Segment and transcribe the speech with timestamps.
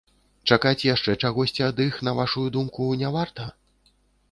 [0.53, 3.49] Чакаць яшчэ чагосьці ад іх, на вашую думку, не варта?